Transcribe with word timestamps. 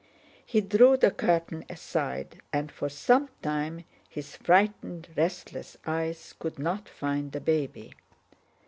He 0.43 0.61
drew 0.61 0.97
the 0.97 1.11
curtain 1.11 1.63
aside 1.69 2.41
and 2.51 2.71
for 2.71 2.89
some 2.89 3.29
time 3.43 3.85
his 4.09 4.35
frightened, 4.35 5.09
restless 5.15 5.77
eyes 5.85 6.33
could 6.39 6.57
not 6.57 6.89
find 6.89 7.31
the 7.33 7.39
baby. 7.39 7.93